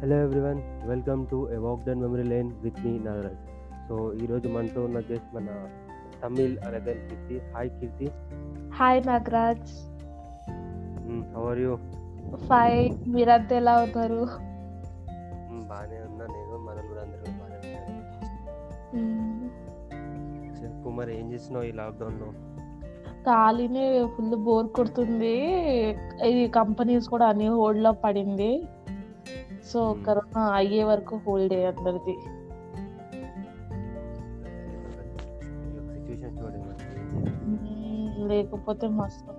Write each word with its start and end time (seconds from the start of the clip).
Hello 0.00 0.16
everyone 0.22 0.60
welcome 0.86 1.26
to 1.26 1.48
a 1.52 1.56
walk 1.56 1.84
down 1.84 2.00
memory 2.00 2.22
lane 2.22 2.52
with 2.62 2.86
me 2.86 2.98
Nagaraj 2.98 3.42
so 3.88 4.12
ఈరోజు 4.12 4.48
మనతో 4.48 4.84
ఉన్న 4.84 4.98
guest 5.00 5.34
మన 5.34 5.48
Tamil 6.22 6.58
Aragen 6.58 7.08
Keerthi 7.08 7.40
hi 7.54 7.70
Keerthi 7.70 8.08
hi 8.74 9.02
Nagaraj 9.06 9.72
how 11.36 11.44
are 11.50 11.58
you 11.58 11.76
fine 12.48 12.94
మీరంతా 13.06 13.56
ఎలా 13.56 13.82
ఉన్నారు? 13.82 14.22
బాగానే 15.66 16.00
ఉన్నా. 16.00 16.26
నేను 16.26 16.58
మన 16.58 16.80
కూడా 16.80 17.00
అందరూ 17.00 17.32
బాగానే 17.32 17.56
ఉన్నారు. 17.58 17.92
మ్మ్. 18.96 19.48
చెప్పు 20.58 20.88
మరి 20.88 21.20
ఏం 21.20 21.32
చేసినావు 21.32 21.64
ఈ 21.64 21.72
లాక్డౌన్లో 21.72 22.28
ఖాళీనే 23.24 24.06
ఫుల్ 24.06 24.36
బోర్ 24.36 24.66
కొడుతుంది. 24.68 25.36
ఇది 26.26 26.48
కంపెనీస్ 26.48 27.08
కూడా 27.08 27.26
అన్ని 27.26 27.48
హోల్డ్లో 27.48 27.92
పడింది. 27.92 28.50
సో. 29.72 29.96
కరోనా 30.06 30.42
అయ్యే 30.50 30.84
వరకు 30.84 31.16
హోల్డ్ 31.16 31.48
డే 31.48 31.66
అందరిది. 31.66 32.16
లేకపోతే 38.28 38.86
మస్తు 38.88 39.32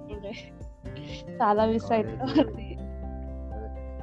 చాలా 1.41 1.65
మిస్ 1.65 1.91
అవుతుంది 1.91 2.77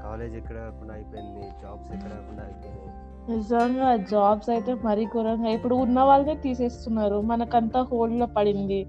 కాలేజ్ 0.02 0.36
ఎక్కడ 0.36 0.56
కాకుండా 0.56 0.94
అయిపోయింది 0.94 1.50
జాబ్స్ 1.50 1.92
ఎక్కడ 1.92 2.10
కాకుండా 2.10 2.42
అయిపోయినాయి. 2.42 2.90
నిజంగా 3.36 3.96
జాబ్స్ 3.96 4.50
అయితే 4.50 4.74
మరీ 4.74 5.04
ఘోరంగా 5.06 5.48
ఇప్పుడు 5.48 5.74
ఉన్న 5.74 6.00
వాళ్ళనే 6.00 6.34
తీసేస్తున్నారు. 6.34 7.20
మనకంతా 7.20 7.82
హోల్డ్లో 7.82 8.26
పడింది. 8.26 8.86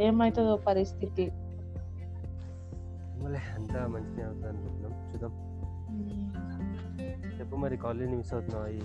ఏమవుతుందో 0.00 0.56
పరిస్థితి. 0.56 1.32
అంతా 3.56 3.86
మంచిగా 3.86 4.26
అవుతుంది 4.26 4.48
అనుకుంటున్నాం 4.48 5.12
చూద్దాం. 5.12 5.61
చెప్పు 7.38 7.56
మరి 7.56 7.76
కాలేజ్ 7.76 8.10
మిస్ 8.12 8.34
అవుతున్నావు 8.34 8.66
ఈ 8.66 8.82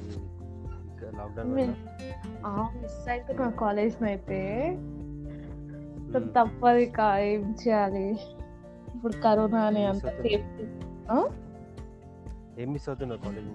లాక్డౌన్ 1.17 1.51
మీ- 1.53 1.67
వల్ల 1.67 1.75
ఆ 2.45 2.69
మిస్ 2.75 3.09
అవుతున్నా 3.09 3.49
కాలేజ్ 3.59 4.03
అయితే. 4.03 4.41
తప్పదు 6.35 6.77
ఇక 6.77 6.99
ఏం 7.21 7.55
చేయాలి 7.61 8.07
ఇప్పుడు 8.95 9.13
కరోనా 9.23 9.63
అని 9.65 9.85
అంత 9.85 10.05
అవుతున్నా. 10.05 10.29
సేఫ్టీ 10.29 10.65
ఏం 12.61 12.73
మిస్ 12.73 12.89
అవుతున్నావు 12.89 13.21
కాలేజ్ 13.21 13.49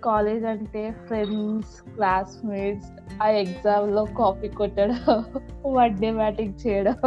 కాలేజ్ 0.00 0.44
అంటే 0.44 0.90
ఫ్రెండ్స్ 1.06 1.82
క్లాస్మేట్స్ 1.94 2.90
ఆ 3.22 3.28
ఎగ్జామ్లో 3.28 4.04
కాపీ 4.18 4.48
కొట్టడం. 4.48 5.00
వన్ 5.66 5.98
డే 5.98 6.12
బ్యాటింగ్ 6.12 6.66
చేయడం. 6.66 6.98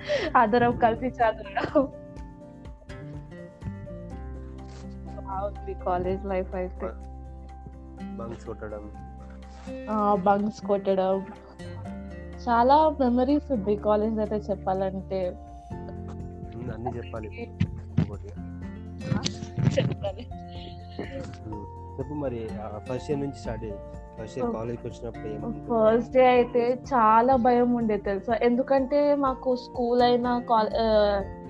అందరం 0.36 0.76
కలిసి 0.76 1.06
చదవడం. 1.16 1.88
బాగుంది 5.28 5.74
కాలేజ్ 5.74 6.26
లైఫ్ 6.26 6.54
అయితే. 6.54 6.90
బంక్స్ 8.16 8.46
కొట్టడం. 8.46 8.90
బంక్స్ 10.14 10.60
కొట్టడం. 10.66 11.26
చాలా 12.48 12.88
మెమరీస్ 12.88 13.52
ఉంది 13.52 13.76
కాలేజ్ 13.76 14.18
అయితే 14.18 14.36
చెప్పాలంటే. 14.36 15.20
అన్ని 16.74 16.96
చెప్పాలి. 16.96 17.28
చెప్పాలి. 19.78 20.26
చెప్పు 21.98 22.14
మరి 22.14 22.48
ఫస్ట్ 22.78 23.10
ఇయర్ 23.10 23.20
నుంచి 23.20 23.38
స్టార్ట్ 23.40 23.64
ఫస్ట్ 24.18 24.38
ఇయర్ 24.38 24.86
వచ్చినప్పుడు 24.86 26.12
డే 26.12 26.26
అయితే 26.26 26.62
చాలా 26.92 27.36
భయం 27.36 27.74
ఉండే 27.74 27.96
తెలుసా? 27.96 28.38
ఎందుకంటే 28.42 29.14
మాకు 29.14 29.56
స్కూల్ 29.56 30.02
అయినా 30.02 30.32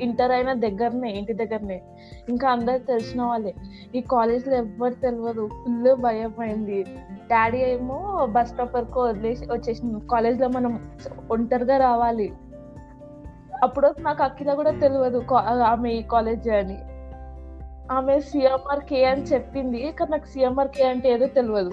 ఇంటర్ 0.00 0.32
అయినా 0.32 0.52
దగ్గరనే 0.52 1.10
ఇంటి 1.10 1.32
దగ్గరనే. 1.32 1.82
ఇంకా 2.28 2.48
అందరు 2.48 2.78
తెలిసిన 2.78 3.22
వాళ్ళే. 3.22 3.54
ఈ 3.94 4.00
కాలేజ్లో 4.00 4.54
ఎవ్వరు 4.56 4.94
తెలియదు 4.94 5.48
ఫుల్ 5.62 5.94
భయం 5.94 6.34
అయింది. 6.40 6.82
డాడీ 7.30 7.58
ఏమో 7.58 8.28
బస్ 8.30 8.48
స్టాప్ 8.48 8.76
వరకు 8.76 9.00
వదిలేసి 9.02 9.44
వచ్చేసింది 9.52 10.06
కాలేజ్లో 10.06 10.48
మనం 10.48 10.72
ఒంటరిగా 11.30 11.76
రావాలి. 11.78 12.32
అప్పుడు 13.62 13.94
నాకు 14.00 14.22
అఖిల 14.22 14.54
కూడా 14.54 14.70
తెలియదు 14.70 15.24
ఆమె 15.72 15.90
ఈ 15.92 16.02
కాలేజ్ 16.02 16.48
అని. 16.48 16.78
ఆమె 17.92 18.20
సిఎంఆర్ 18.20 18.80
కే 18.80 19.04
అని 19.04 19.22
చెప్పింది 19.22 19.92
కానీ 19.92 20.12
నాకు 20.12 20.26
సిఎంఆర్ 20.26 20.68
కే 20.68 20.84
అంటే 20.84 21.12
ఏదో 21.12 21.26
తెలియదు 21.26 21.72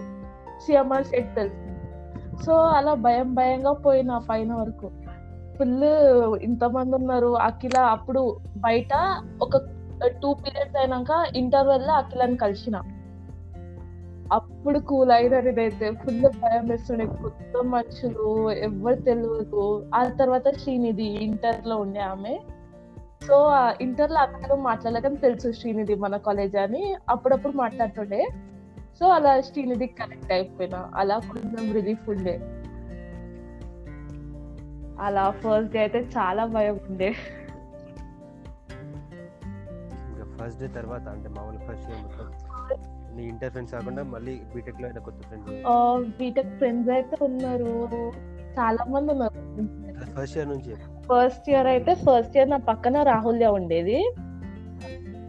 సిఎంఆర్ 0.61 1.05
సెట్ 1.05 1.35
తెలిసింది 1.35 1.73
సో 2.45 2.53
అలా 2.53 2.93
భయం 2.93 3.35
భయంగా 3.35 3.73
పోయిన 3.73 4.17
పైన 4.29 4.53
వరకు. 4.53 4.91
ఫుల్ 5.57 5.83
ఇంతమంది 6.43 6.95
ఉన్నారు. 6.95 7.37
అఖిల 7.37 7.77
అప్పుడు 7.77 8.37
బయట 8.57 9.21
ఒక 9.41 9.57
టూ 10.07 10.33
పీరియడ్స్ 10.33 10.77
అయినాక 10.77 11.37
ఇంటర్వెల్లో 11.37 11.93
అఖిలని 11.93 12.37
కలిసిన. 12.37 12.81
అప్పుడు 14.33 14.79
కూల్ 14.79 15.11
అయినారు 15.11 15.47
ఇదైతే. 15.47 15.91
ఫుల్ 15.91 16.21
భయం 16.21 16.67
వేస్తుండే. 16.67 17.05
కొత్త 17.05 17.63
మనుషులు 17.63 18.51
ఎవరు 18.51 18.95
తెలియదు 18.95 19.85
ఆ 19.95 20.03
తర్వాత 20.03 20.55
శ్రీనిధి 20.57 21.03
ఇంటర్లో 21.03 21.77
ఉండే 21.77 21.99
ఆమె. 21.99 22.39
సో 23.27 23.51
ఇంటర్లో 23.81 24.17
అందరూ 24.17 24.55
మాట్లాడలేకని 24.55 25.17
తెలుసు 25.17 25.51
శ్రీనిధి 25.51 25.95
మన 25.95 26.17
కాలేజ్ 26.17 26.55
అని. 26.55 26.95
అప్పుడప్పుడు 27.09 27.53
మాట్లాడుతుండే. 27.53 28.27
సో 29.03 29.09
అలా 29.09 29.41
శ్రీనిధి 29.41 29.87
కనెక్ట్ 29.87 30.31
అయిపోయినా. 30.31 30.91
అలా 30.95 31.19
కొంచెం 31.19 31.73
రిలీఫ్ 31.73 32.09
ఉండే. 32.09 32.35
అలా 34.99 35.31
ఫస్ట్ 35.31 35.73
డే 35.73 35.79
అయితే 35.79 35.99
చాలా 36.17 36.45
భయం 36.45 36.79
ఉండే. 36.89 37.07
ఇంకా 40.09 40.25
ఫస్ట్ 40.37 40.61
డే 40.61 40.67
తర్వాత 40.67 41.07
అంటే 41.07 41.29
మామూలు 41.29 41.57
ఫస్ట్ 41.57 41.89
ఇయర్ 41.89 42.01
మొత్తం 42.03 42.31
నీ 43.17 43.23
ఇంటర్ 43.23 43.49
ఫ్రెండ్స్ 43.49 43.73
కాకుండా 43.75 44.03
మళ్ళీ 44.03 44.41
బీటెక్లో 44.55 45.01
కొత్త 45.01 45.27
ఫ్రెండ్స్ 45.27 46.17
బీటెక్ 46.17 46.57
ఫ్రెండ్స్ 46.57 46.91
అయితే 46.91 47.17
ఉన్నారు. 47.21 48.11
చాలా 48.59 48.85
మంది 48.85 49.11
ఉన్నారు. 49.11 49.37
ఫస్ట్ 50.21 50.37
ఇయర్ 50.37 50.49
నుంచి. 50.49 50.75
ఫస్ట్ 51.01 51.49
ఇయర్ 51.49 51.67
అయితే 51.67 51.95
ఫస్ట్ 51.95 52.37
ఇయర్ 52.37 52.49
నా 52.49 52.57
పక్కన 52.57 53.03
రాహుల్య 53.03 53.47
ఉండేది. 53.47 54.13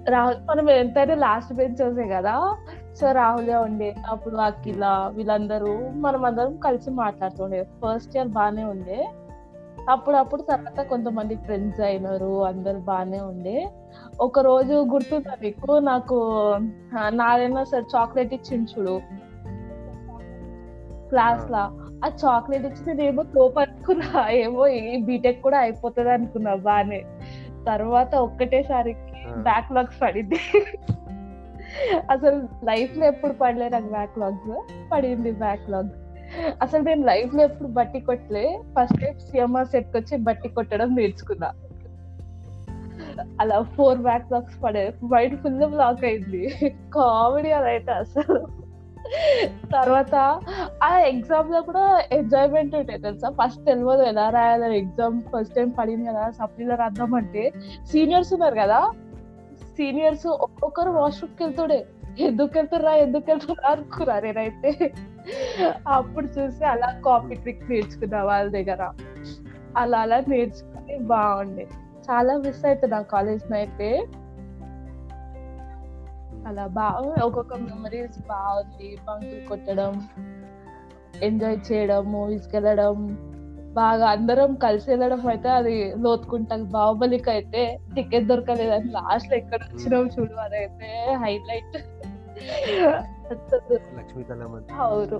రాహుల్ 0.08 0.36
మనం 0.48 0.70
ఎంతైనా 0.70 1.14
లాస్ట్ 1.14 1.52
బెంచ్ 1.52 1.82
వసే 1.82 2.08
కదా. 2.08 2.56
సో 3.00 3.12
రాహుల్య 3.12 3.54
ఉండే. 3.56 3.94
అప్పుడు 4.08 4.36
అఖిల 4.36 5.10
వీళ్ళందరూ 5.14 5.88
మనం 5.94 6.24
అందరం 6.24 6.56
కలిసి 6.56 6.90
మాట్లాడుతుండే. 6.90 7.64
ఫస్ట్ 7.64 8.16
ఇయర్ 8.16 8.28
బాగానే 8.28 8.64
ఉండే. 8.64 9.08
అప్పుడప్పుడు 9.90 10.42
తర్వాత 10.42 10.86
కొంతమంది 10.86 11.36
ఫ్రెండ్స్ 11.36 11.80
అయినారు. 11.80 12.44
అందరు 12.44 12.78
బాగానే 12.78 13.20
ఉండే. 13.20 13.70
ఒక 14.20 14.38
రోజు 14.38 14.74
గుర్తుందా 14.74 15.32
మీకు? 15.42 15.78
నాకు 15.78 16.14
నారాయణ 17.08 17.62
సార్ 17.62 17.84
చాక్లెట్ 17.96 18.34
ఇచ్చింది 18.34 18.80
చూడు. 18.80 19.00
క్లాస్ 21.08 21.50
లా. 21.50 21.90
ఆ 22.04 22.08
చాక్లెట్ 22.08 22.66
ఇచ్చి 22.66 22.86
నేను 22.86 23.02
ఏమో 23.02 23.22
తోపు 23.22 23.60
అనుకున్నా 23.60 24.28
ఏమో 24.28 24.66
ఈ 24.66 25.02
బీటెక్ 25.02 25.42
కూడా 25.42 25.58
అయిపోతుంది 25.58 26.12
అనుకున్నా 26.12 26.54
బానే. 26.54 27.04
తర్వాత 27.66 28.14
ఒక్కటేసారి 28.14 28.96
ఆ, 29.28 29.34
బ్యాక్లాగ్స్ 29.34 30.02
పడింది. 30.02 30.40
అసలు 32.10 32.64
లైఫ్లో 32.64 33.06
ఎప్పుడు 33.06 33.32
పడలే 33.32 33.68
నాకు 33.68 33.86
బ్యాక్లాగ్స్ 33.86 34.66
పడింది 34.92 35.32
బ్యాక్లాగ్ 35.32 35.88
అసలు 36.62 36.82
నేను 36.82 37.06
లైఫ్లో 37.06 37.42
ఎప్పుడు 37.42 37.68
బట్టి 37.68 38.00
కొట్టలే. 38.00 38.62
ఫస్ట్ 38.80 39.00
టైం 39.00 39.18
సిఎంఆర్ 39.18 39.66
సెట్ 39.66 39.96
వచ్చి 39.96 40.18
బట్టి 40.18 40.48
కొట్టడం 40.48 40.96
నేర్చుకున్నా. 40.96 41.52
అలా 43.40 43.62
ఫోర్ 43.62 43.98
బ్యాక్లాగ్స్ 43.98 44.64
పడే 44.64 44.94
మైండ్ 45.04 45.40
ఫుల్ 45.40 45.66
బ్లాక్ 45.66 46.04
అయింది. 46.04 46.70
కామెడీ 46.94 47.50
అదైతే 47.50 47.92
అసలు. 47.92 48.46
తర్వాత 49.72 50.40
ఆ 50.84 50.98
ఎగ్జామ్లో 50.98 51.60
కూడా 51.60 52.02
ఎంజాయ్మెంట్ 52.12 52.74
ఉంటాయి 52.74 52.98
తెలుసా? 52.98 53.30
ఫస్ట్ 53.30 53.66
తెలియదు 53.66 54.02
ఎలా 54.02 54.28
రాయాలి. 54.28 54.78
ఎగ్జామ్ 54.78 55.20
ఫస్ట్ 55.20 55.54
టైం 55.54 55.68
పడింది 55.68 56.08
కదా. 56.08 56.30
సప్లీలో 56.30 56.74
రాద్దామంటే 56.74 57.52
సీనియర్స్ 57.84 58.32
ఉన్నారు 58.32 58.54
కదా. 58.54 58.90
సీనియర్స్ 59.76 60.26
ఒక్కొక్కరు 60.26 60.90
వాష్రూమ్కి 60.90 61.42
వెళ్తుండే 61.44 61.86
ఎందుకు 62.18 62.52
వెళ్తుర్రా 62.56 62.92
ఎందుకు 62.94 63.24
వెళ్తుర్రా 63.28 63.70
అనుకున్నా 63.70 64.20
నేనైతే. 64.20 64.94
అప్పుడు 65.88 66.26
చూసి 66.26 66.64
అలా 66.64 67.00
కాపీ 67.04 67.34
ట్రిక్ 67.34 67.70
నేర్చుకున్నా 67.70 68.24
వాళ్ళ 68.24 68.50
దగ్గర. 68.50 68.82
అలా 69.76 70.00
అలా 70.00 70.22
నేర్చుకుని 70.28 70.98
బాగుండే. 70.98 71.68
చాలా 72.10 72.36
మిస్ 72.36 72.64
అవుతున్నా 72.64 73.02
కాలేజ్ 73.02 73.52
అయితే 73.52 74.08
అలా 76.46 76.66
బాగా 76.66 77.24
ఒక్కొక్క 77.24 77.54
మెమరీస్ 77.54 78.18
బాగుంది. 78.18 78.98
బంకులు 79.08 79.48
కొట్టడం 79.48 80.08
ఎంజాయ్ 81.22 81.58
చేయడం 81.72 82.12
మూవీస్కి 82.12 82.56
వెళ్ళడం 82.56 82.96
బాగా 83.74 84.06
అందరం 84.08 84.54
కలిసి 84.54 84.90
వెళ్ళడం 84.90 85.28
అయితే 85.28 85.48
అది 85.50 85.94
లోతుకుంటాం 85.98 86.60
బాహుబలికి 86.64 87.30
అయితే 87.30 87.62
టికెట్ 87.94 88.26
దొరకలేదని 88.26 88.90
లాస్ట్లో 88.90 89.36
ఎక్కడ 89.36 89.60
వచ్చినాం 89.62 90.06
చూడు 90.06 90.34
అదైతే 90.34 90.90
హైలైట్ 91.22 91.76
లక్ష్మీ 93.98 94.22
కళామంది 94.24 94.72
అవును 94.84 95.18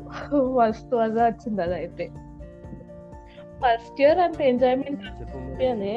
మస్తు 0.56 0.96
మజా 0.96 1.24
వచ్చింది 1.26 1.62
అదైతే. 1.62 2.06
ఫస్ట్ 3.62 4.00
ఇయర్ 4.00 4.18
అంత 4.18 4.40
ఎంజాయ్మెంట్. 4.42 5.04
అనిపించలే 5.08 5.96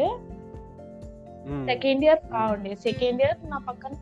సెకండ్ 1.66 2.04
ఇయర్ 2.06 2.22
బాగుండే. 2.34 2.76
సెకండ్ 2.76 3.22
ఇయర్ 3.22 3.38
నా 3.50 3.58
పక్కన 3.68 3.94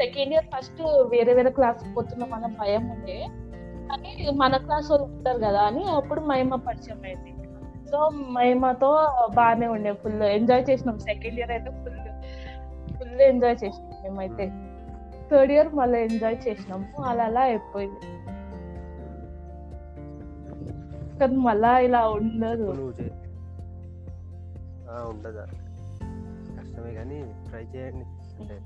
సెకండ్ 0.00 0.32
ఇయర్ 0.34 0.48
ఫస్ట్ 0.54 0.82
వేరే 1.12 1.34
వేరే 1.34 1.50
క్లాస్ 1.50 1.82
పోతున్నాం 1.96 2.32
అన్న 2.34 2.46
భయం 2.60 2.84
ఉండే. 2.90 3.18
కానీ 3.88 4.12
మన 4.42 4.56
క్లాస్ 4.56 4.90
వాళ్ళు 4.90 5.06
ఉంటారు 5.06 5.38
కదా 5.38 5.62
అని 5.62 5.84
అప్పుడు 5.98 6.20
మహిమ 6.20 6.54
పరిచయం 6.68 7.02
అయింది. 7.04 7.33
సో 7.94 8.08
మహిమతో 8.08 9.08
బాగానే 9.34 9.66
ఉండే 9.66 9.92
ఫుల్ 9.92 10.22
ఎంజాయ్ 10.22 10.64
చేసినాం. 10.70 10.98
సెకండ్ 10.98 11.38
ఇయర్ 11.38 11.50
అయితే 11.50 11.70
ఫుల్ 11.70 11.98
ఫుల్ 12.98 13.20
ఎంజాయ్ 13.20 13.56
చేసినాం 13.64 13.90
మేమైతే. 14.02 14.46
థర్డ్ 15.32 15.52
ఇయర్ 15.52 15.74
మళ్ళీ 15.74 16.02
ఎంజాయ్ 16.02 16.36
చేసినాము. 16.48 17.02
అలా 17.02 17.24
అలా 17.24 17.40
అయిపోయింది. 17.40 18.00
కానీ 21.18 21.36
మళ్ళా 21.36 21.78
ఇలా 21.78 22.08
ఉండదు. 22.08 22.94
ఉండదా. 25.10 25.46
కష్టమే 26.60 26.94
కానీ 26.94 27.34
ట్రై 27.48 27.62
చేయండి. 27.62 28.04
అంటే 28.40 28.60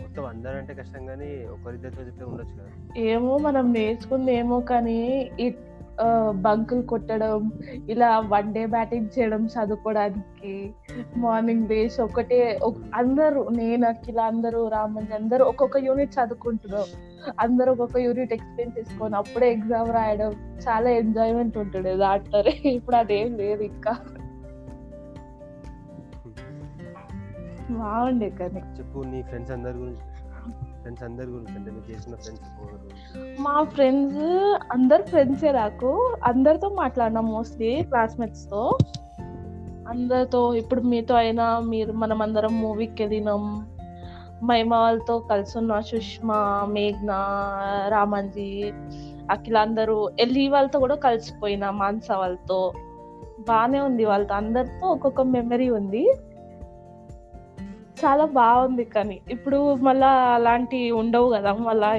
మొత్తం 0.00 0.26
అందరంటే 0.26 0.74
కష్టం 0.74 1.06
కానీ 1.06 1.46
ఒకరిద్దరితో 1.46 2.02
చెప్తే 2.02 2.24
ఉండొచ్చు 2.24 2.54
కదా. 2.54 3.00
ఏమో 3.00 3.38
మనం 3.38 3.72
నేర్చుకుంది 3.72 4.34
ఏమో 4.34 4.60
కానీ 4.60 5.30
బంకులు 6.30 6.82
కొట్టడం 6.82 7.52
ఇలా 7.88 8.20
వన్ 8.20 8.54
డే 8.54 8.66
బ్యాటింగ్ 8.66 9.18
చేయడం 9.18 9.46
చదువుకోవడానికి 9.46 10.74
మార్నింగ్ 11.16 11.68
డేస్ 11.68 12.00
ఒకటే 12.00 12.58
ఒక- 12.62 12.82
అందరూ 12.94 13.48
నేను 13.48 13.88
అఖిల 13.88 14.20
అందరూ 14.20 14.68
రామంజి 14.68 15.14
అందరూ 15.14 15.44
ఒక్కొక్క 15.44 15.76
యూనిట్ 15.76 16.12
చదువుకుంటున్నాం. 16.12 16.84
అందరూ 17.40 17.72
ఒక్కొక్క 17.72 17.96
యూనిట్ 17.96 18.32
ఎక్స్ప్లెయిన్ 18.32 18.78
చేసుకొని 18.78 19.16
అప్పుడే 19.16 19.52
ఎగ్జామ్ 19.52 19.92
రాయడం 19.92 20.32
చాలా 20.68 20.90
ఎంజాయ్మెంట్ 20.90 21.58
ఉంటుండే 21.58 21.96
దాంట్లో. 21.96 22.42
ఇప్పుడు 22.68 22.96
అదేం 22.96 23.36
లేదు 23.36 23.62
ఇంకా. 23.62 23.90
బాగుండే 27.70 28.30
కానీ. 28.30 28.60
చెప్పు 28.78 28.98
నీ 28.98 29.22
ఫ్రెండ్స్ 29.22 29.52
అందరి 29.52 29.76
గురించి. 29.76 30.13
ఫ్రెండ్స్ 30.84 31.04
అందరి 31.04 31.26
గురించి 31.26 31.58
అంటే 31.58 31.70
మీరు 31.70 31.90
చేసిన 31.90 32.14
ఫ్రెండ్స్ 32.14 33.40
మా 33.40 33.62
ఫ్రెండ్స్ 33.62 34.58
అందరు 34.72 35.02
ఫ్రెండ్సే 35.02 35.52
నాకు. 35.52 36.14
అందరితో 36.24 36.68
మాట్లాడినా 36.68 37.20
మోస్ట్లీ 37.20 37.82
క్లాస్మేట్స్తో. 37.82 38.78
అందరితో 39.88 40.54
ఇప్పుడు 40.54 40.80
మీతో 40.80 41.14
అయినా 41.14 41.58
మీరు 41.58 41.92
మనం 41.92 42.22
అందరం 42.22 42.60
మూవీకి 42.60 43.02
వెళ్ళినాం. 43.02 43.66
మహిమ 44.42 44.74
వాళ్ళతో 44.74 45.18
కలిసి 45.18 45.58
ఉన్న 45.58 45.80
సుష్మా 45.80 46.68
మేఘ్న 46.70 47.10
రామంజీ 47.88 48.72
అఖిల 49.30 49.56
అందరూ 49.56 50.10
ఎల్లి 50.20 50.48
వాళ్ళతో 50.48 50.78
కూడా 50.78 50.94
కలిసిపోయినా 50.94 51.70
మాన్స 51.70 52.10
వాళ్ళతో. 52.10 52.72
బాగానే 53.48 53.80
ఉంది 53.80 54.04
వాళ్ళతో. 54.04 54.34
అందరితో 54.34 54.88
ఒక్కొక్క 54.88 55.20
మెమరీ 55.20 55.70
ఉంది. 55.70 56.14
చాలా 58.04 58.24
బాగుంది 58.24 58.84
కానీ. 58.84 59.20
ఇప్పుడు 59.30 59.74
మళ్ళా 59.74 60.08
అలాంటి 60.34 60.90
ఉండవు 60.90 61.30
కదా 61.30 61.52
మళ్ళా. 61.52 61.90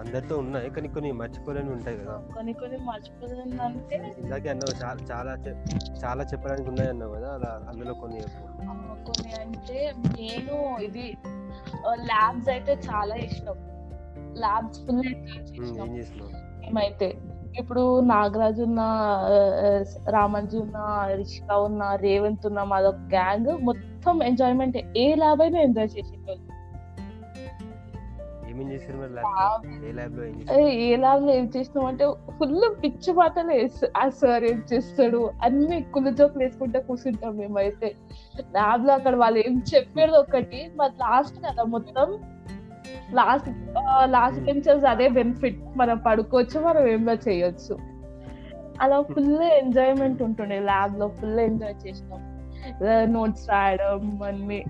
అందరితో 0.00 0.38
ఉన్నాయి 0.38 0.70
కానీ 0.70 0.88
కొన్ని 0.88 1.12
మర్చిపోలేని 1.12 1.70
ఉంటాయి 1.70 1.96
కదా. 1.98 2.14
కొన్ని 2.34 2.52
కొన్ని 2.52 2.78
మర్చిపోయిందంటే 2.78 4.14
ఇందాకే 4.18 4.48
అన్నావు 4.48 4.84
చాలా 4.84 5.00
చాలా 5.12 5.32
చాలా 6.04 6.24
చెప్పడానికి 6.24 6.68
ఉన్నాయి 6.68 6.90
అన్నావు 6.90 7.12
కదా 7.14 7.28
అలా 7.28 7.66
అందులో 7.68 7.94
కొన్ని. 7.94 8.20
కొన్ని 9.06 9.32
అంటే 9.40 9.78
నేను 10.18 10.56
ఇది 10.78 11.06
ల్యాబ్స్ 12.02 12.48
అయితే 12.48 12.72
చాలా 12.88 13.14
ఇష్టం. 13.14 13.56
ల్యాబ్స్ 14.38 14.80
ఫుల్ 14.80 15.06
ఎంజాయ్ 15.06 15.48
చేసినాం. 15.58 15.96
చేస్తున్నావు 15.96 16.32
మేమైతే 16.60 17.08
ఇప్పుడు 17.58 18.00
నాగరాజు 18.00 18.62
ఉన్న 18.62 18.80
రామంజీ 20.08 20.58
ఉన్న 20.58 21.08
రిషిక 21.14 21.52
ఉన్న 21.52 21.94
రేవంత్ 21.94 22.46
ఉన్న 22.46 22.62
మాదొక 22.62 22.94
గ్యాంగ్ 22.94 23.58
మొత్తం 23.62 24.22
ఎంజాయ్మెంట్ 24.22 24.78
ఏ 24.96 25.14
ల్యాబ్ 25.14 25.42
అయినా 25.42 25.60
ఎంజాయ్ 25.60 25.88
చేసేటోళ్ళు. 25.98 26.60
ల్యాబ్ 29.14 29.66
ఏ 30.60 30.96
ల్యాబ్లో 30.96 31.32
ఏం 31.32 31.50
చేసినాం 31.56 31.86
అంటే 31.86 32.10
ఫుల్ 32.38 32.82
పిచ్చి 32.84 33.12
మాటలు 33.12 33.52
వేసి- 33.52 33.88
ఆ 33.96 34.08
సార్ 34.08 34.44
ఏం 34.44 34.62
చేస్తాడు? 34.72 35.30
అన్ని 35.42 35.82
కుళ్ళు 35.82 36.10
జోకులు 36.10 36.44
వేసుకుంటే 36.44 36.80
కూర్చుంటాం 36.80 37.36
మేమైతే. 37.36 37.94
ల్యాబ్లో 38.40 38.94
అక్కడ 38.94 39.16
వాళ్ళు 39.16 39.38
ఏం 39.38 39.62
చెప్పేది 39.74 40.12
ఒకటి 40.12 40.70
మరి 40.76 40.92
లాస్ట్ 40.92 41.36
కదా 41.38 41.62
మొత్తం 41.62 42.18
లాస్ట్ 43.12 43.48
లాస్ట్ 44.04 44.40
Hmm. 44.40 44.52
బెంచర్స్ 44.52 44.84
అదే 44.84 45.08
బెనిఫిట్ 45.08 45.62
మనం 45.76 45.98
పడుకోవచ్చు 45.98 46.60
మనం 46.60 46.86
ఏంలో 46.86 47.14
చేయొచ్చు. 47.14 47.78
అలా 48.80 49.00
ఫుల్ 49.00 49.42
ఎంజాయ్మెంట్ 49.42 50.22
ఉంటుండే 50.22 50.60
ల్యాబ్లో 50.60 51.08
ఫుల్ 51.08 51.40
ఎంజాయ్ 51.40 51.88
చేసినాం. 51.88 52.40
నోట్స్ 53.12 53.50
రాయడం 53.50 54.22
అన్ని 54.22 54.64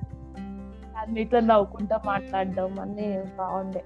అన్నిట్లో 0.99 1.41
నవ్వుకుంటా 1.41 2.01
మాట్లాడడం 2.07 2.81
అన్ని 2.81 3.23
బాగుండే. 3.39 3.85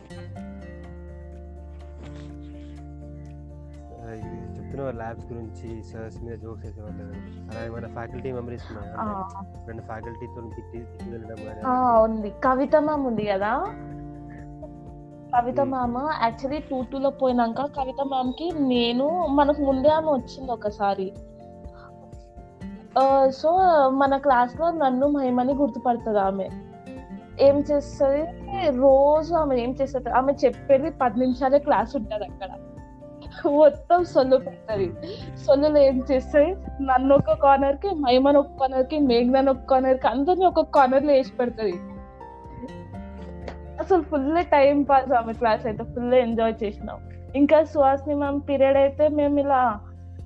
చెప్తున్నావు 4.58 4.90
ల్యాబ్స్ 4.90 5.32
గురించి 5.32 5.82
సర్స్ 5.82 6.22
మీద 6.22 6.38
జోక్స్ 6.38 6.66
వేసేవాళ్ళు. 6.66 7.02
అలా 7.50 7.66
ఏమైనా 7.66 7.88
ఫ్యాకల్టీ 7.88 8.32
మెమరీస్ 8.32 8.64
ఉన్నాయా? 8.70 9.28
ఫ్యాకల్టీతో 9.80 10.50
తిట్టి 10.56 10.78
తిట్టి 10.78 11.10
వెళ్ళడం 11.10 12.02
ఉంది. 12.02 12.30
కవిత 12.30 12.76
మ్యామ్ 12.76 13.06
ఉంది 13.06 13.26
కదా? 13.26 13.66
Kavitha. 15.34 15.60
Ma'am 15.60 15.96
actually 16.22 16.60
two 16.60 16.82
two 16.92 16.98
లో 16.98 17.10
పోయినాక 17.10 17.60
కవిత 17.60 18.02
మ్యామ్కి 18.02 18.52
నేను 18.56 19.26
మనకు 19.26 19.62
ముందే 19.62 19.88
ఆమె 19.88 20.10
వచ్చింది 20.10 20.52
ఒకసారి. 20.52 21.12
సో 23.30 23.50
మన 23.88 24.16
క్లాస్లో 24.16 24.70
నన్ను 24.70 25.06
మహిమని 25.06 25.54
గుర్తుపడుతుంది 25.54 26.18
ఆమె. 26.18 26.48
ఏం 27.40 27.58
చేస్తుంది? 27.58 28.22
రోజు 28.70 29.34
ఆమె 29.34 29.56
ఏం 29.60 29.70
చేస్తుంది? 29.70 30.10
ఆమె 30.10 30.32
చెప్పేది 30.44 30.90
పది 30.90 31.20
నిమిషాలే 31.20 31.58
క్లాస్ 31.58 31.96
ఉంటది 31.96 32.24
అక్కడ. 32.24 32.48
మొత్తం 33.48 34.04
సొల్లు 34.04 34.36
పెడుతుంది. 34.36 34.94
సొల్లులో 35.36 35.78
ఏం 35.78 36.02
చేస్తుంది? 36.12 36.50
నన్ను 36.84 37.14
ఒక 37.14 37.32
కార్నర్కి 37.32 37.90
మహిమన్ 37.94 38.36
ఒక 38.36 38.46
కార్నర్కి 38.60 38.98
మేఘ్నాన్ 38.98 39.48
ఒక 39.48 39.62
కార్నర్కి 39.70 40.06
అందరిని 40.06 40.46
ఒక 40.46 40.60
కార్నర్లో 40.60 41.12
వేసి 41.12 41.32
పెడుతుంది. 41.32 41.74
అసలు 43.84 44.02
ఫుల్ 44.02 44.44
టైం 44.44 44.82
పాస్ 44.82 45.12
ఆమె 45.12 45.32
క్లాస్ 45.32 45.66
అయితే 45.66 45.84
ఫుల్ 45.84 46.14
ఎంజాయ్ 46.14 46.54
చేసినాం. 46.64 46.98
ఇంకా 47.36 47.64
సుహాస్ని 47.64 48.14
మ్యామ్ 48.14 48.40
పీరియడ్ 48.48 48.76
అయితే 48.76 49.08
మేము 49.08 49.38
ఇలా 49.38 49.80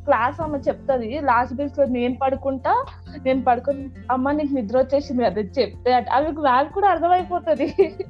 క్లాస్ 0.05 0.40
ఆమె 0.40 0.58
చెప్తుంది 0.58 1.20
లాస్ట్ 1.20 1.55
బెంచ్లో 1.55 1.84
నేను 1.84 2.16
పడుకుంటా 2.22 2.84
నేను 3.25 3.44
పడుకుని 3.44 3.90
అమ్మ 4.10 4.31
నీకు 4.31 4.55
నిద్ర 4.55 4.78
వచ్చేసింది 4.78 5.25
కదా 5.25 5.40
చెప్తే 5.40 5.93
అట. 5.93 6.10
ఆమెకు 6.10 6.40
మ్యామ్ 6.40 6.69
కూడా 6.69 6.88
అర్థమైపోతుంది. 6.88 7.66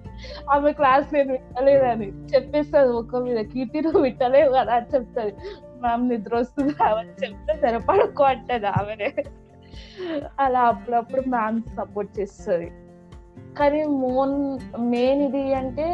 ఆమె 0.51 0.73
క్లాస్ 0.73 1.15
నేను 1.15 1.33
విట్టలేదని 1.33 2.09
చెప్పేస్తుంది 2.35 2.93
ఒక్క 2.93 3.17
మీద 3.17 3.45
కీర్తి 3.45 3.81
నువ్వు 3.81 4.01
విట్టలేవు 4.01 4.53
కదా 4.53 4.75
అని 4.75 4.87
చెప్తుంది. 4.95 5.35
మ్యామ్ 5.81 6.09
నిద్ర 6.09 6.37
వస్తుంది 6.37 6.75
అని 6.83 7.25
చెప్తే 7.25 7.55
సరే 7.55 7.79
పడుకో 7.79 8.25
అంటది 8.25 8.67
ఆమెనే. 8.67 9.15
అలా 10.41 10.61
అప్పుడప్పుడు 10.61 11.21
మ్యామ్ 11.29 11.63
సపోర్ట్ 11.77 12.21
చేస్తుంది. 12.21 12.71
కానీ 13.59 13.85
మోన్ 13.85 14.59
మెయిన్ 14.79 15.23
ఇది 15.23 15.55
అంటే 15.55 15.87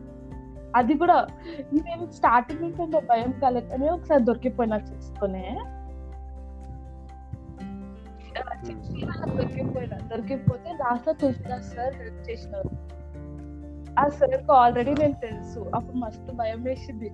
అది 0.77 0.95
కూడా 0.95 1.27
నేను 1.73 2.13
స్టార్టింగ్ 2.13 2.63
నుంచి 2.63 2.83
ఉండే 2.83 3.01
భయం 3.01 3.35
కలెక్టనే 3.43 3.89
ఒకసారి 3.89 4.25
దొరికిపోయినా 4.25 4.77
చేసుకునే. 4.77 5.59
దొరికిపోయినా. 9.37 9.99
దొరికిపోతే 9.99 10.73
లాస్ట్లో 10.73 11.13
తులసిదాస్ 11.13 11.75
సార్ 11.75 11.95
హెల్ప్ 11.95 12.31
చేసినారు. 12.31 12.91
ఆ 14.01 14.09
సార్కి 14.09 14.53
ఆల్రెడీ 14.53 14.95
నేను 14.95 15.13
తెలుసు. 15.13 15.71
అప్పుడు 15.75 15.97
మస్తు 15.97 16.33
భయం 16.33 16.63
వేసింది. 16.63 17.09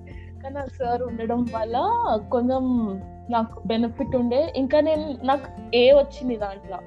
కానీ 0.45 0.59
ఆ 0.59 0.64
సార్ 0.64 1.02
ఉండడం 1.02 1.43
వల్ల 1.43 1.81
కొంచెం 2.33 2.62
నాకు 3.30 3.62
బెనిఫిట్ 3.66 4.16
ఉండే. 4.16 4.52
ఇంకా 4.56 4.80
నేను 4.80 5.18
నాకు 5.25 5.76
ఏ 5.76 5.92
వచ్చింది 5.92 6.37
దాంట్లో. 6.37 6.78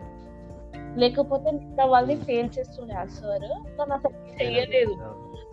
లేకపోతే 0.97 1.51
మిగతా 1.51 1.85
వాళ్ళని 1.85 2.15
ఫెయిల్ 2.15 2.49
చేస్తుండే 2.59 2.93
ఆ 2.93 3.05
సార్ 3.05 3.43
అసలు 3.91 4.13
చెయ్యలేదు 4.41 4.93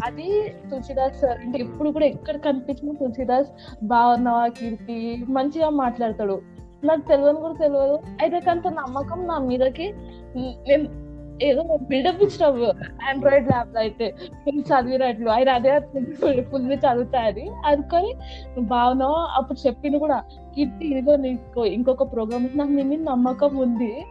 అది 0.04 0.26
తులసిదాస్ 0.70 1.20
సార్ 1.20 1.38
అంటే 1.40 1.58
ఇప్పుడు 1.58 1.90
కూడా 1.90 2.06
ఎక్కడ 2.06 2.36
కనిపించిన 2.36 2.92
తులసిదాస్ 2.92 3.50
బాగున్నావా 3.82 4.48
కీర్తి? 4.48 5.24
మంచిగా 5.28 5.68
మాట్లాడతాడు. 5.68 6.42
నాకు 6.84 7.00
తెలియని 7.08 7.40
కూడా 7.40 7.54
తెలియదు 7.54 7.94
అయితే 8.20 8.40
కొంత 8.40 8.68
నమ్మకం 8.68 9.26
నా 9.26 9.38
మీదకి 9.38 9.86
నేను 10.68 11.05
ఏదో 11.42 11.78
బిల్డప్ 11.82 12.22
ఇచ్చినావు. 12.22 12.64
ఆండ్రాయిడ్ 13.08 13.46
ల్యాబ్లో 13.46 13.80
అయితే 13.80 14.14
నేను 14.32 14.60
చదివినట్లు. 14.60 15.30
ఆయన 15.30 15.48
అదే 15.50 15.80
ఫుల్ 16.42 16.72
చదువుతాది 16.72 17.50
అనుకొని 17.66 18.14
నువ్వు 18.46 18.64
బాగున్నావు? 18.64 19.12
అప్పుడు 19.12 19.66
చెప్పింది 19.66 19.98
కూడా 19.98 20.22
కీర్తి 20.54 20.86
ఇదిగో 20.86 21.16
నీకు 21.16 21.64
ఇంకొక 21.64 22.12
ప్రోగ్రామ్ 22.12 22.58
నాకు 22.58 22.70
నీ 22.70 22.96
నమ్మకం 22.96 23.56
ఉంది. 23.56 24.04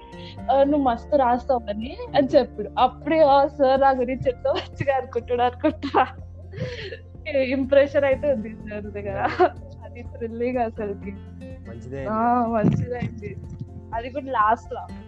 నువ్వు 0.64 0.82
మస్తు 0.82 1.16
రాస్తావు 1.16 1.70
అని 1.70 1.98
అని 2.18 2.28
చెప్పాడు. 2.28 2.70
అప్పుడే 2.80 3.20
సార్ 3.46 3.82
నా 3.82 3.90
గురించి 3.90 4.30
ఎంతో 4.30 4.54
మంచిగా 4.54 4.96
అనుకుంటాడు 4.96 5.42
అనుకుంటా 5.42 6.08
ఇంప్రెషన్ 7.42 8.06
అయితే 8.06 8.32
ఉంది 8.32 8.50
సార్ 8.50 8.84
దగ్గర 8.84 9.30
అది 9.86 10.04
థ్రిల్లింగ్ 10.04 10.58
అసలుకి. 10.58 11.12
ఆ, 12.10 12.46
మంచిదైంది 12.48 13.36
అది 13.94 14.10
కూడా 14.10 14.26
లాస్ట్లో. 14.26 15.05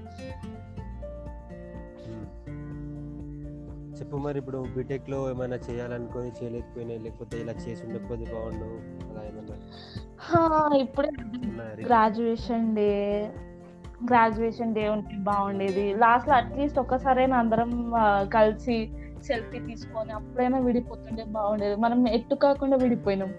చెప్పు 3.99 4.17
మరి 4.17 4.37
ఇప్పుడు 4.37 4.65
బీటెక్లో 4.75 5.29
ఏమైనా 5.29 5.55
చేయాలనుకొని 5.55 6.27
చేయలేకపోయినా 6.27 7.03
లేకపోతే 7.03 7.41
ఇలా 7.41 7.53
చేసి 7.53 7.85
ఉండకపోతే 7.85 8.33
బాగుండు? 8.33 8.65
అలా 9.11 9.23
ఏమన్నా 9.23 10.75
ఇప్పుడే? 10.77 11.09
గ్రాడ్యుయేషన్ 11.85 12.75
డే 12.75 13.23
గ్రాడ్యుయేషన్ 14.05 14.75
డే 14.75 14.89
ఉంటే 14.89 15.15
బాగుండేది. 15.17 15.93
లాస్ట్లో 15.93 16.35
అట్లీస్ట్ 16.35 16.79
ఒక్కసారైనా 16.79 17.37
అందరం 17.37 17.91
కలిసి 18.33 18.91
సెల్ఫీ 19.23 19.59
తీసుకొని 19.59 20.11
అప్పుడైనా 20.11 20.59
విడిపోతుంటే 20.59 21.23
బాగుండేది. 21.23 21.75
మనం 21.75 22.07
ఎట్టు 22.07 22.35
కాకుండా 22.35 22.77
విడిపోయినాం. 22.77 23.33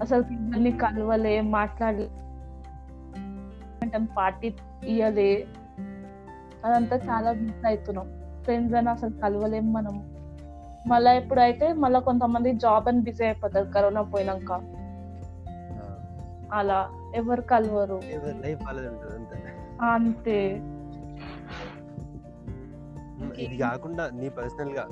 అసలు 0.00 0.24
ఇద్దరిని 0.32 0.70
కలవలే 0.70 1.40
మాట్లాడలే. 1.40 2.08
పార్టీ 4.16 4.54
ఇయ్యలే 4.84 5.46
అదంతా 6.64 6.96
చాలా 6.96 7.32
మిస్ 7.32 7.66
అవుతున్నాం. 7.66 8.21
ఫ్రెండ్స్ 8.42 8.74
అని 8.74 8.90
అసలు 8.90 9.10
కలవలేం 9.10 9.72
మనం. 9.72 10.14
మళ్ళీ 10.86 11.10
ఎప్పుడైతే 11.10 11.72
మళ్ళీ 11.72 12.00
కొంతమంది 12.00 12.52
జాబ్ 12.52 12.88
అని 12.88 13.00
బిజీ 13.00 13.24
అయిపోతారు 13.24 13.64
కరోనా 13.64 14.02
పోయినాక. 14.02 14.60
అలా 16.52 16.90
ఎవరు 17.14 17.40
కలవరు. 17.40 18.00
అంతే. 19.84 20.62
ఇది 23.38 23.56
కాకుండా 23.58 24.10
నీ 24.10 24.28
పర్సనల్గా 24.28 24.88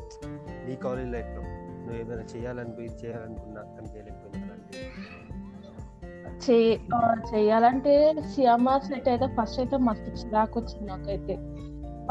నీ 0.66 0.76
కాలేజ్ 0.76 1.10
లైఫ్లో 1.10 1.42
నువ్వు 1.42 1.96
ఏమైనా 1.96 2.22
చేయాలనిపి 2.36 2.82
చేయాలనుకున్నా 2.82 3.62
కానీ 3.62 3.86
చేయలేకపోయినా 3.94 4.50
చేయాలంటే 7.34 8.14
సిఎంఆర్ 8.34 8.82
సెట్ 8.82 9.08
అయితే 9.08 9.26
ఫస్ట్ 9.26 9.60
అయితే 9.60 9.76
మస్తు 9.76 10.10
చిరాకు 10.10 10.60
వచ్చింది 10.60 10.86
నాకైతే. 10.86 11.34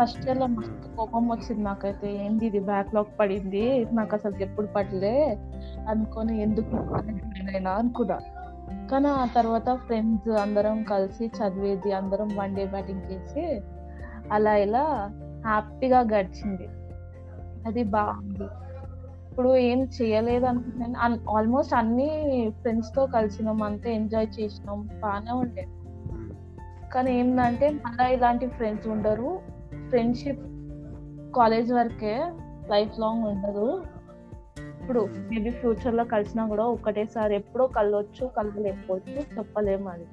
ఫస్ట్ 0.02 0.26
ఇయర్లో 0.26 0.48
మస్తు 0.48 0.96
కోపం 0.98 1.32
వచ్చింది 1.32 1.64
నాకైతే. 1.64 2.26
ఏంది 2.26 2.46
ఇది? 2.46 2.60
బ్యాక్లాగ్ 2.60 3.20
పడింది. 3.20 3.88
నాకు 3.94 4.16
అసలు 4.16 4.36
ఎప్పుడు 4.36 4.68
పడలే. 4.68 5.38
అనుకొని 5.90 6.42
ఎందుకు 6.42 6.76
అయినా 6.76 7.72
అనుకున్నా. 7.72 8.20
కానీ 8.92 9.08
ఆ 9.08 9.26
తర్వాత 9.26 9.76
ఫ్రెండ్స్ 9.76 10.30
అందరం 10.30 10.84
కలిసి 10.84 11.26
చదివేది 11.26 11.92
అందరం 11.92 12.30
వన్ 12.36 12.56
డే 12.56 12.66
బ్యాటింగ్ 12.66 13.12
చేసి 13.12 13.62
అలా 14.32 14.56
ఇలా 14.56 15.12
హ్యాపీగా 15.46 16.00
గడిచింది. 16.00 16.68
అది 17.68 17.84
బాగుంది. 17.84 18.44
ఇప్పుడు 19.32 19.56
ఏం 19.56 19.90
చేయలేదు 20.02 20.46
అనుకుంటున్నాను 20.46 21.32
ఆల్మోస్ట్ 21.38 21.74
అన్ని 21.74 22.52
ఫ్రెండ్స్తో 22.62 23.06
కలిసినాం. 23.06 23.64
అంతే 23.64 23.96
ఎంజాయ్ 23.96 24.28
చేసినాం. 24.40 24.90
బాగానే 25.04 25.32
ఉండే. 25.32 25.66
ఉమ్. 26.12 26.30
కానీ 26.94 27.20
ఏంటంటే 27.20 27.70
మళ్ళీ 27.70 28.14
ఇలాంటి 28.14 28.48
ఫ్రెండ్స్ 28.48 28.88
ఉండరు. 28.88 29.42
ఫ్రెండ్షిప్ 29.90 30.40
కాలేజ్ 31.36 31.74
వరకే 31.74 32.32
లైఫ్ 32.70 33.00
లాంగ్ 33.00 33.24
ఉండదు. 33.24 33.84
ఇప్పుడు 34.82 35.10
మేబీ 35.18 35.50
ఫ్యూచర్లో 35.50 36.04
కలిసినా 36.04 36.48
కూడా 36.48 36.64
ఒకటేసారి 36.64 37.36
ఎప్పుడో 37.36 37.68
కలవచ్చు 37.68 38.28
కలవలేకపోవచ్చు 38.28 39.38
చెప్పలేము 39.38 39.90
అది. 39.90 40.08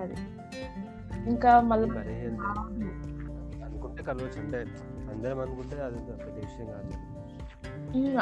అది. 0.00 0.14
ఇంకా 1.30 1.60
మళ్ళీ 1.60 1.90
అనుకుంటే 3.64 4.02
కలవచ్చు 4.02 4.40
అంటే 4.40 4.58
అందరం 5.12 5.38
అనుకుంటే 5.38 5.82
అది 5.82 5.96
పెద్ద 5.96 6.34
విషయం 6.34 6.66
కాదు. 6.66 7.07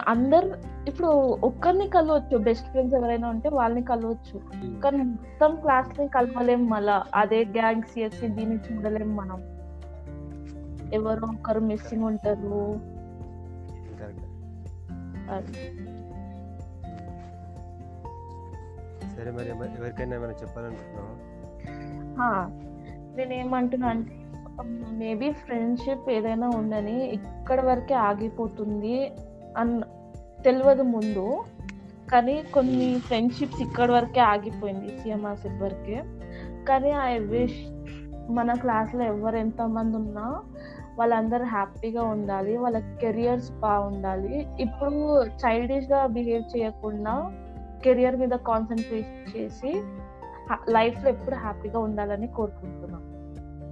అందరు 0.08 0.54
ఇప్పుడు 0.88 1.06
ఒక్కరిని 1.44 1.88
కలవచ్చు. 1.88 2.38
బెస్ట్ 2.38 2.70
ఫ్రెండ్స్ 2.70 2.94
ఎవరైనా 2.94 3.28
ఉంటే 3.28 3.48
వాళ్ళని 3.48 3.82
కలవచ్చు. 3.82 4.40
కానీ 4.80 4.96
మొత్తం 4.96 5.56
క్లాస్ని 5.56 6.08
కలవలేం 6.08 6.66
మళ్ళా. 6.66 7.04
అదే 7.14 7.44
గ్యాంగ్ 7.44 7.82
సిఎస్సి 7.82 8.28
దీన్ని 8.28 8.56
చూడలేం 8.56 9.16
మనం. 9.16 9.56
ఎవరో 10.92 11.28
ఒకరు 11.28 11.60
మిస్సింగ్ 11.60 12.04
ఉంటారు. 12.04 12.80
సరే 19.16 19.30
మరి 19.30 19.48
ఎవరికైనా 19.48 20.16
ఏమైనా 20.16 20.32
చెప్పాలనుకుంటున్నావా? 20.32 21.14
హా, 22.22 22.48
నేనేమంటున్నా 23.16 23.88
అంటే 23.88 24.12
మేబీ 24.90 25.32
ఫ్రెండ్షిప్ 25.32 26.10
ఏదైనా 26.10 26.48
ఉండని 26.48 27.06
ఇక్కడ 27.06 27.60
వరకే 27.60 27.94
ఆగిపోతుంది. 27.94 29.12
అన్ 29.56 29.74
తెలియదు 30.44 30.82
ముందు 30.94 31.26
కానీ 32.10 32.42
కొన్ని 32.52 32.98
ఫ్రెండ్షిప్స్ 33.00 33.62
ఇక్కడ 33.62 33.90
వరకే 33.90 34.20
ఆగిపోయింది 34.20 34.98
సిఎంఆర్సిప్ 34.98 35.62
వరకే 35.62 35.98
కానీ 36.68 36.90
ఐ 37.04 37.18
విష్ 37.18 37.60
మన 38.30 38.54
క్లాస్లో 38.54 39.04
ఎవరు 39.04 39.36
ఎంతమంది 39.36 39.96
ఉన్నా 39.96 40.26
వాళ్ళందరూ 40.96 41.44
హ్యాపీగా 41.44 42.02
ఉండాలి 42.02 42.56
వాళ్ళ 42.56 42.78
కెరియర్స్ 43.00 43.50
బాగుండాలి. 43.60 44.46
ఇప్పుడు 44.58 44.98
చైల్డిష్గా 45.44 46.06
బిహేవ్ 46.06 46.56
చేయకుండా 46.56 47.14
కెరియర్ 47.84 48.16
మీద 48.16 48.34
కాన్సన్ట్రేట్ 48.46 49.36
చేసి 49.36 49.72
లైఫ్లో 50.68 51.10
ఎప్పుడు 51.10 51.36
హ్యాపీగా 51.36 51.78
ఉండాలని 51.78 52.26
కోరుకుంటున్నాం. 52.28 53.04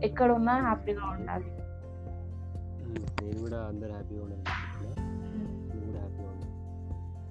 ఎక్కడ 0.03 0.33
ఉన్నా 0.33 0.55
హ్యాపీగా 0.61 1.05
ఉండాలి. 1.07 1.50
ఉమ్, 2.85 3.07
నేను 3.23 3.38
కూడా 3.41 3.59
అందరు 3.67 3.93
హ్యాపీగా 3.93 4.23
ఉండాలి. 4.23 4.45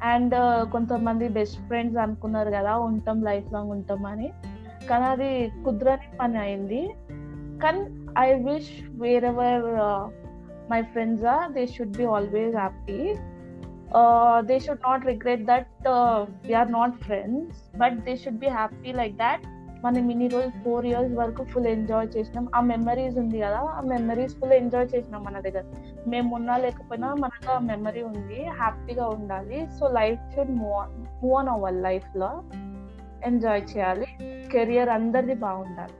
అండ్ 0.03 0.35
కొంతమంది 0.71 1.27
బెస్ట్ 1.27 1.67
ఫ్రెండ్స్ 1.67 1.97
అనుకున్నారు 1.97 2.49
కదా 2.49 2.77
ఉంటాం 2.77 3.23
లైఫ్ 3.23 3.53
లాంగ్ 3.53 3.71
ఉంటాం 3.71 4.05
అని. 4.05 4.31
కానీ 4.89 5.03
అది 5.03 5.51
కుదరని 5.65 6.17
పని 6.17 6.37
అయింది. 6.37 6.95
కానీ 7.63 7.81
I 8.19 8.33
wish 8.33 8.73
wherever 9.25 9.63
my 10.71 10.81
friends 10.81 11.25
are 11.25 11.51
they 11.51 11.67
should 11.67 11.97
be 11.97 12.05
always 12.05 12.55
happy 12.55 13.15
they 14.39 14.59
should 14.59 14.79
not 14.87 15.05
regret 15.05 15.43
that 15.43 15.87
we 16.47 16.53
are 16.53 16.71
not 16.71 16.95
friends 16.95 17.77
but 17.77 17.97
they 17.99 18.15
should 18.15 18.39
be 18.39 18.47
happy 18.47 18.91
like 18.91 19.15
that 19.15 19.41
మనం 19.83 20.09
ఇన్ని 20.09 20.27
రోజులు 20.27 20.63
ఫోర్ 20.63 20.85
ఇయర్స్ 20.85 21.13
వరకు 21.13 21.43
ఫుల్ 21.43 21.67
ఎంజాయ్ 21.67 22.07
చేసినాం. 22.17 22.47
ఆ 22.55 22.59
memories 22.59 23.17
ఉంది 23.17 23.39
కదా 23.39 23.57
ఆ 23.57 23.81
memories 23.81 24.35
full 24.35 24.51
enjoy 24.51 24.87
చేసినాం 24.95 25.23
మన 25.23 25.39
దగ్గర. 25.39 25.63
మేము 26.07 26.35
ఉన్నా 26.35 26.57
లేకపోయినా 26.57 27.13
మనకు 27.13 27.51
ఆ 27.51 27.59
మెమరీ 27.59 28.03
ఉంది 28.03 28.45
హ్యాపీగా 28.45 29.07
ఉండాలి. 29.07 29.67
So 29.79 29.87
life 29.87 30.35
should 30.35 30.51
move 30.51 30.73
on 30.73 31.23
move 31.23 31.33
on 31.33 31.47
అవ్వాలి 31.47 31.81
లైఫ్లో. 31.81 32.43
ఎంజాయ్ 33.23 33.63
చేయాలి. 33.77 34.07
కెరియర్ 34.51 34.89
అందరిది 34.89 35.33
బాగుండాలి. 35.33 35.93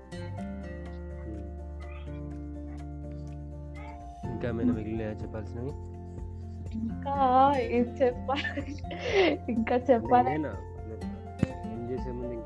ఇంకా 4.32 4.48
ఏమైనా 4.48 4.74
మిగిలిన 4.74 5.02
చెప్పాల్సినవి? 5.02 5.72
ఇంకా 6.78 7.54
ఏం 7.58 7.84
చెప్పాలి? 7.84 8.78
ఇంకా 9.52 9.76
చెప్పాలి? 9.76 10.34
ఏం 11.74 11.90
చేసే 11.92 12.12
ముందు 12.12 12.43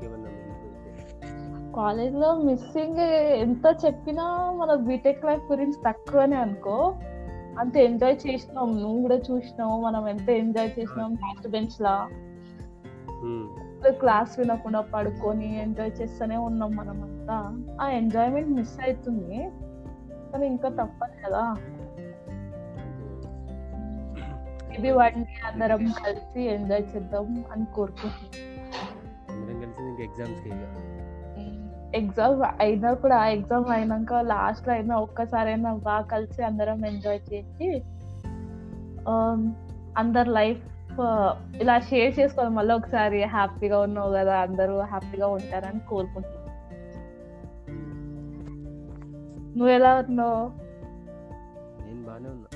కాలేజ్లో 1.78 2.34
మిస్సింగ్ 2.34 2.98
ఎంత 3.42 3.76
చెప్పినా 3.84 4.52
మన 4.52 4.74
బీటెక్ 4.74 5.24
లైఫ్ 5.24 5.42
గురించి 5.50 5.78
తక్కువనే 5.86 6.36
అనుకో. 6.36 6.94
అంత 7.58 7.76
ఎంజాయ్ 7.76 8.16
చేసినాం 8.26 8.80
నువ్వు 8.80 9.02
కూడా 9.02 9.16
చూసినావు 9.16 9.80
మనం 9.80 10.08
ఎంత 10.08 10.28
ఎంజాయ్ 10.28 10.70
చేసినాం 10.78 11.12
లాస్ట్ 11.12 11.48
బెంచ్ 11.48 11.80
లా 11.80 12.08
క్లాస్ 14.00 14.38
వినకుండా 14.38 14.80
పడుకొని 14.80 15.62
ఎంజాయ్ 15.62 15.92
చేస్తూనే 16.00 16.36
ఉన్నాం 16.36 16.76
మనం 16.76 17.02
అంతా 17.02 17.36
ఆ 17.80 17.88
ఎంజాయ్మెంట్ 17.90 18.48
మిస్ 18.48 18.80
అవుతుంది 18.80 19.50
కానీ 20.32 20.46
ఇంకా 20.46 20.68
తప్పదు 20.68 21.16
కదా. 21.26 21.56
ఇది 24.78 24.90
వన్ 24.90 25.24
డే 25.24 25.40
అందరం 25.52 25.78
కలిసి 25.78 26.42
ఎంజాయ్ 26.42 26.84
చేద్దాం 26.96 27.44
అని 27.52 27.66
కోరుకుంటున్నాం. 27.74 28.44
అందరం 29.30 29.96
కలిసి 30.18 30.48
ఇక. 30.48 30.87
ఎగ్జామ్ 31.94 32.42
అయినా 32.60 32.92
కూడా 32.92 33.26
ఎగ్జామ్ 33.26 33.68
అయినాక 33.70 34.12
లాస్ట్లో 34.12 34.72
అయినా 34.72 34.96
ఒక్కసారైనా 34.96 35.70
బాగా 35.74 36.06
కలిసి 36.06 36.42
అందరం 36.42 36.86
ఎంజాయ్ 36.86 37.20
చేసి 37.32 37.68
um, 39.12 39.40
అందరు 39.96 40.30
లైఫ్ 40.30 40.64
ఇలా 41.60 41.80
షేర్ 41.80 42.12
చేసుకోవాలి. 42.18 42.54
మళ్ళీ 42.54 42.74
ఒకసారి 42.74 43.24
హ్యాపీగా 43.24 43.78
ఉన్నావు 43.80 44.12
కదా 44.12 44.40
అందరూ 44.40 44.80
హ్యాపీగా 44.80 45.26
ఉంటారని 45.26 45.80
కోరుకుంటున్నాను 45.80 46.46
నువ్వు 49.56 49.72
ఎలా 49.74 49.92
ఉన్నావు? 49.98 50.42
నేను 51.84 52.02
బాగానే 52.06 52.28
ఉన్నా. 52.28 52.48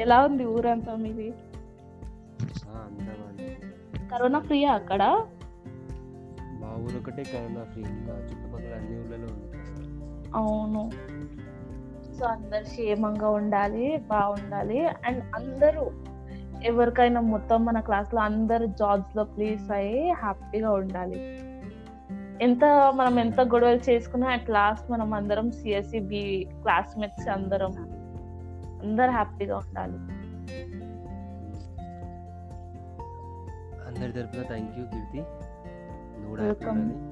ఎలా 0.00 0.24
ఉంది 0.24 0.44
ఊరంతా 0.44 0.96
మీది. 0.96 1.28
కరోనా 4.10 4.38
ఫ్రీయా 4.38 4.72
అక్కడ? 4.72 5.02
ఊరు 6.76 6.98
ఒకటే 6.98 7.22
కరోనా 7.22 7.64
ఫ్రీ. 7.64 7.82
ఇంకా 7.82 8.12
చుట్టుపక్కల 8.12 8.74
అన్ని 8.74 9.00
ఊర్లలో 9.00 9.26
ఉంది. 9.32 9.56
అవును. 10.34 10.90
సో 12.18 12.26
అందరు 12.26 12.62
క్షేమంగా 12.62 13.28
ఉండాలి 13.30 13.96
బాగుండాలి. 13.96 14.86
అండ్ 14.86 15.24
అందరూ 15.34 15.90
ఎవరికైనా 16.62 17.20
మొత్తం 17.20 17.64
మన 17.64 17.80
క్లాస్లో 17.80 18.20
అందరు 18.20 18.66
జాబ్స్లో 18.66 19.24
ప్లేస్ 19.24 19.70
అయ్యి 19.70 20.10
హ్యాపీగా 20.10 20.70
ఉండాలి. 20.70 21.40
ఎంత 22.42 22.64
మనం 22.94 23.18
ఎంత 23.18 23.40
గొడవలు 23.40 23.90
చేసుకున్నా 23.90 24.28
అట్ 24.28 24.50
లాస్ట్ 24.50 24.90
మనం 24.90 25.14
అందరం 25.14 25.50
సిఎస్సి 25.50 26.00
బి 26.00 26.48
క్లాస్మేట్స్ 26.62 27.28
అందరం 27.28 27.72
అందరు 28.82 29.10
హ్యాపీగా 29.10 29.56
ఉండాలి. 29.56 29.98
అందరి 33.86 34.12
తరపున 34.12 34.42
thank 34.42 34.78
you 34.78 34.84
Keerthi. 34.84 35.22
Thank 36.32 36.64
you 36.64 37.04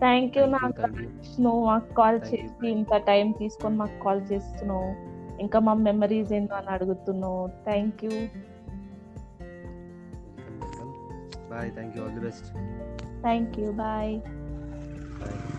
Thank 0.00 0.36
you, 0.36 0.44
నాకు. 0.46 0.82
నువ్వు 1.40 1.66
మాకు 1.66 1.94
కాల్. 1.94 2.20
చేసి 2.20 2.68
ఇంత 2.70 2.96
టైం 2.96 3.32
తీసుకొని 3.32 3.76
మాకు 3.76 4.04
కాల్ 4.04 4.22
చేస్తున్నావు. 4.32 4.90
ఇంకా 5.40 5.58
మా 5.58 5.74
మెమరీస్ 5.74 6.32
ఏంటో 6.32 6.54
అని 6.54 6.66
అడుగుతున్నావు. 6.66 7.46
Thank 7.64 8.04
you 8.04 8.10
bye 11.50 11.70
thank 11.70 11.96
you 11.96 12.04
all 12.04 12.14
the 12.14 12.20
best 12.20 12.48
thank 13.22 13.60
you 13.60 13.72
bye 13.72 14.20
bye 15.20 15.57